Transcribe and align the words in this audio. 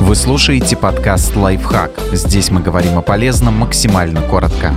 Вы 0.00 0.14
слушаете 0.14 0.76
подкаст 0.76 1.34
«Лайфхак». 1.34 1.90
Здесь 2.12 2.50
мы 2.50 2.60
говорим 2.60 2.98
о 2.98 3.02
полезном 3.02 3.54
максимально 3.54 4.22
коротко. 4.22 4.74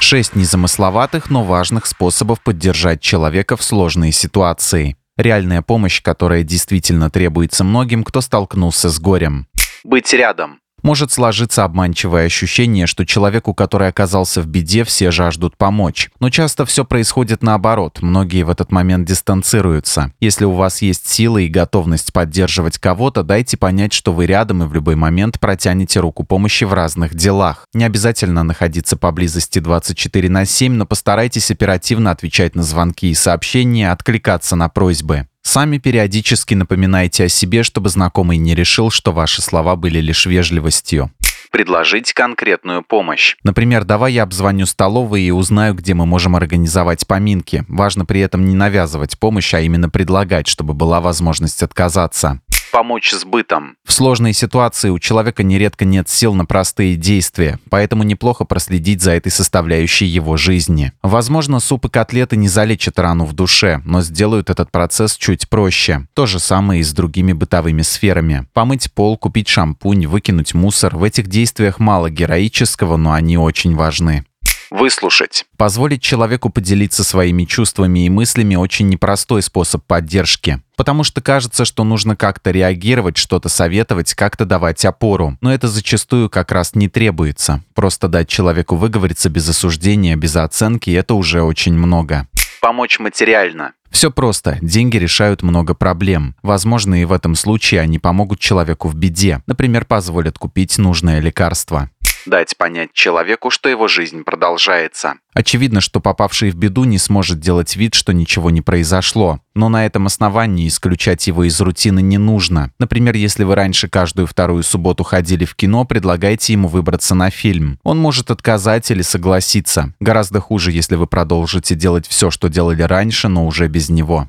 Шесть 0.00 0.34
незамысловатых, 0.34 1.30
но 1.30 1.44
важных 1.44 1.86
способов 1.86 2.42
поддержать 2.42 3.00
человека 3.00 3.56
в 3.56 3.62
сложные 3.62 4.12
ситуации. 4.12 4.96
Реальная 5.16 5.62
помощь, 5.62 6.02
которая 6.02 6.42
действительно 6.42 7.08
требуется 7.08 7.64
многим, 7.64 8.04
кто 8.04 8.20
столкнулся 8.20 8.90
с 8.90 8.98
горем. 8.98 9.46
Быть 9.84 10.12
рядом 10.12 10.58
может 10.82 11.12
сложиться 11.12 11.64
обманчивое 11.64 12.26
ощущение, 12.26 12.86
что 12.86 13.06
человеку, 13.06 13.54
который 13.54 13.88
оказался 13.88 14.42
в 14.42 14.46
беде, 14.46 14.84
все 14.84 15.10
жаждут 15.10 15.56
помочь. 15.56 16.10
Но 16.20 16.30
часто 16.30 16.66
все 16.66 16.84
происходит 16.84 17.42
наоборот, 17.42 17.98
многие 18.00 18.42
в 18.42 18.50
этот 18.50 18.72
момент 18.72 19.06
дистанцируются. 19.06 20.12
Если 20.20 20.44
у 20.44 20.52
вас 20.52 20.82
есть 20.82 21.06
силы 21.06 21.44
и 21.44 21.48
готовность 21.48 22.12
поддерживать 22.12 22.78
кого-то, 22.78 23.22
дайте 23.22 23.56
понять, 23.56 23.92
что 23.92 24.12
вы 24.12 24.26
рядом 24.26 24.62
и 24.62 24.66
в 24.66 24.74
любой 24.74 24.96
момент 24.96 25.38
протянете 25.38 26.00
руку 26.00 26.24
помощи 26.24 26.64
в 26.64 26.72
разных 26.72 27.14
делах. 27.14 27.66
Не 27.74 27.84
обязательно 27.84 28.42
находиться 28.42 28.96
поблизости 28.96 29.58
24 29.58 30.28
на 30.28 30.44
7, 30.44 30.72
но 30.72 30.86
постарайтесь 30.86 31.50
оперативно 31.50 32.10
отвечать 32.10 32.54
на 32.54 32.62
звонки 32.62 33.10
и 33.10 33.14
сообщения, 33.14 33.92
откликаться 33.92 34.56
на 34.56 34.68
просьбы. 34.68 35.27
Сами 35.42 35.78
периодически 35.78 36.54
напоминайте 36.54 37.24
о 37.24 37.28
себе, 37.28 37.62
чтобы 37.62 37.88
знакомый 37.88 38.36
не 38.36 38.54
решил, 38.54 38.90
что 38.90 39.12
ваши 39.12 39.42
слова 39.42 39.76
были 39.76 39.98
лишь 39.98 40.26
вежливостью. 40.26 41.10
Предложить 41.50 42.12
конкретную 42.12 42.82
помощь. 42.82 43.36
Например, 43.42 43.84
давай 43.84 44.12
я 44.12 44.24
обзвоню 44.24 44.66
столовые 44.66 45.28
и 45.28 45.30
узнаю, 45.30 45.74
где 45.74 45.94
мы 45.94 46.04
можем 46.04 46.36
организовать 46.36 47.06
поминки. 47.06 47.64
Важно 47.68 48.04
при 48.04 48.20
этом 48.20 48.44
не 48.44 48.54
навязывать 48.54 49.18
помощь, 49.18 49.54
а 49.54 49.60
именно 49.60 49.88
предлагать, 49.88 50.46
чтобы 50.46 50.74
была 50.74 51.00
возможность 51.00 51.62
отказаться 51.62 52.40
помочь 52.78 53.12
с 53.12 53.24
бытом. 53.24 53.74
В 53.84 53.92
сложной 53.92 54.32
ситуации 54.32 54.90
у 54.90 55.00
человека 55.00 55.42
нередко 55.42 55.84
нет 55.84 56.08
сил 56.08 56.32
на 56.34 56.46
простые 56.46 56.94
действия, 56.94 57.58
поэтому 57.70 58.04
неплохо 58.04 58.44
проследить 58.44 59.02
за 59.02 59.10
этой 59.10 59.32
составляющей 59.32 60.06
его 60.06 60.36
жизни. 60.36 60.92
Возможно, 61.02 61.58
суп 61.58 61.86
и 61.86 61.88
котлеты 61.88 62.36
не 62.36 62.46
залечат 62.46 63.00
рану 63.00 63.24
в 63.24 63.32
душе, 63.32 63.82
но 63.84 64.00
сделают 64.00 64.48
этот 64.48 64.70
процесс 64.70 65.16
чуть 65.16 65.48
проще. 65.48 66.06
То 66.14 66.26
же 66.26 66.38
самое 66.38 66.82
и 66.82 66.84
с 66.84 66.92
другими 66.92 67.32
бытовыми 67.32 67.82
сферами. 67.82 68.46
Помыть 68.52 68.92
пол, 68.92 69.18
купить 69.18 69.48
шампунь, 69.48 70.06
выкинуть 70.06 70.54
мусор. 70.54 70.96
В 70.96 71.02
этих 71.02 71.26
действиях 71.26 71.80
мало 71.80 72.10
героического, 72.10 72.96
но 72.96 73.10
они 73.10 73.36
очень 73.38 73.74
важны. 73.74 74.24
Выслушать. 74.70 75.46
Позволить 75.56 76.02
человеку 76.02 76.50
поделиться 76.50 77.04
своими 77.04 77.44
чувствами 77.44 78.06
и 78.06 78.10
мыслями 78.10 78.54
очень 78.54 78.88
непростой 78.88 79.42
способ 79.42 79.84
поддержки. 79.84 80.62
Потому 80.76 81.04
что 81.04 81.20
кажется, 81.20 81.64
что 81.64 81.84
нужно 81.84 82.16
как-то 82.16 82.50
реагировать, 82.50 83.16
что-то 83.16 83.48
советовать, 83.48 84.14
как-то 84.14 84.44
давать 84.44 84.84
опору. 84.84 85.36
Но 85.40 85.52
это 85.52 85.68
зачастую 85.68 86.30
как 86.30 86.52
раз 86.52 86.74
не 86.74 86.88
требуется. 86.88 87.64
Просто 87.74 88.08
дать 88.08 88.28
человеку 88.28 88.76
выговориться 88.76 89.28
без 89.30 89.48
осуждения, 89.48 90.16
без 90.16 90.36
оценки– 90.36 90.90
это 90.92 91.14
уже 91.14 91.42
очень 91.42 91.74
много. 91.74 92.28
Помочь 92.60 92.98
материально. 92.98 93.72
Все 93.90 94.10
просто. 94.10 94.58
Деньги 94.60 94.96
решают 94.96 95.42
много 95.42 95.74
проблем. 95.74 96.34
Возможно, 96.42 97.00
и 97.00 97.04
в 97.04 97.12
этом 97.12 97.34
случае 97.34 97.80
они 97.80 97.98
помогут 97.98 98.38
человеку 98.38 98.88
в 98.88 98.94
беде. 98.94 99.42
Например, 99.46 99.84
позволят 99.84 100.38
купить 100.38 100.76
нужное 100.78 101.20
лекарство 101.20 101.90
дать 102.28 102.56
понять 102.56 102.92
человеку, 102.92 103.50
что 103.50 103.68
его 103.68 103.88
жизнь 103.88 104.24
продолжается. 104.24 105.14
Очевидно, 105.34 105.80
что 105.80 106.00
попавший 106.00 106.50
в 106.50 106.56
беду 106.56 106.84
не 106.84 106.98
сможет 106.98 107.40
делать 107.40 107.76
вид, 107.76 107.94
что 107.94 108.12
ничего 108.12 108.50
не 108.50 108.60
произошло. 108.60 109.40
Но 109.54 109.68
на 109.68 109.86
этом 109.86 110.06
основании 110.06 110.68
исключать 110.68 111.26
его 111.26 111.44
из 111.44 111.60
рутины 111.60 112.00
не 112.00 112.18
нужно. 112.18 112.72
Например, 112.78 113.14
если 113.14 113.44
вы 113.44 113.54
раньше 113.54 113.88
каждую 113.88 114.26
вторую 114.26 114.62
субботу 114.62 115.04
ходили 115.04 115.44
в 115.44 115.54
кино, 115.54 115.84
предлагайте 115.84 116.52
ему 116.52 116.68
выбраться 116.68 117.14
на 117.14 117.30
фильм. 117.30 117.78
Он 117.82 117.98
может 117.98 118.30
отказать 118.30 118.90
или 118.90 119.02
согласиться. 119.02 119.94
Гораздо 120.00 120.40
хуже, 120.40 120.72
если 120.72 120.96
вы 120.96 121.06
продолжите 121.06 121.74
делать 121.74 122.06
все, 122.06 122.30
что 122.30 122.48
делали 122.48 122.82
раньше, 122.82 123.28
но 123.28 123.46
уже 123.46 123.68
без 123.68 123.88
него. 123.88 124.28